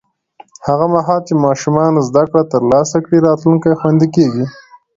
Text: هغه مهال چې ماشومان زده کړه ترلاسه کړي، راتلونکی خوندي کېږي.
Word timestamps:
هغه 0.67 0.85
مهال 0.95 1.19
چې 1.27 1.33
ماشومان 1.45 1.93
زده 2.07 2.23
کړه 2.29 2.43
ترلاسه 2.53 2.97
کړي، 3.05 3.17
راتلونکی 3.27 3.77
خوندي 3.79 4.07
کېږي. 4.15 4.45